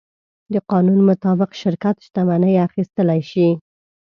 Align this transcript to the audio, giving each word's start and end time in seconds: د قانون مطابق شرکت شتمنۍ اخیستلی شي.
د 0.53 0.55
قانون 0.71 0.99
مطابق 1.09 1.49
شرکت 1.61 1.95
شتمنۍ 2.05 2.53
اخیستلی 2.67 3.21
شي. 3.31 3.49